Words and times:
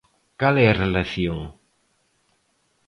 Cal 0.39 0.55
é 0.63 0.67
a 0.69 0.79
relación? 0.83 1.39